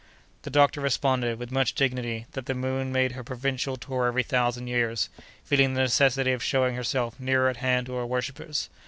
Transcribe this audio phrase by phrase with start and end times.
[0.41, 4.65] The doctor responded, with much dignity, that the moon made her provincial tour every thousand
[4.65, 5.09] years,
[5.43, 8.67] feeling the necessity of showing herself nearer at hand to her worshippers.